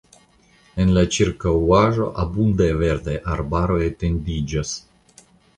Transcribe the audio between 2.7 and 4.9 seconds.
verdaj arbaroj etendiĝas.